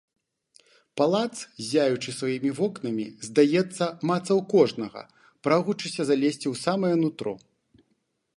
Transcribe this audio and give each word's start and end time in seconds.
Палац, 1.01 1.35
ззяючы 1.65 2.09
сваімі 2.19 2.51
вокнамі, 2.59 3.05
здаецца, 3.27 3.85
мацаў 4.13 4.37
кожнага, 4.55 5.01
прагучыся 5.49 6.01
залезці 6.13 6.43
ў 6.53 6.65
самае 6.65 6.93
нутро. 7.05 7.33